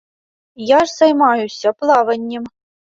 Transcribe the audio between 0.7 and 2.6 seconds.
ж займаюся плаваннем.